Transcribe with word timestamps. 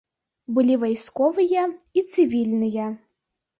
Былі 0.55 0.77
вайсковыя 0.83 1.67
і 1.99 2.05
цывільныя. 2.11 2.91